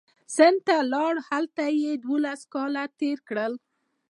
نو 0.03 0.05
سند 0.35 0.57
ته 0.65 0.73
ولاړ 0.79 1.13
او 1.19 1.25
هلته 1.29 1.63
یې 1.81 1.91
دوولس 2.03 2.41
کاله 2.53 2.83
تېر 2.99 3.17
کړل. 3.27 3.53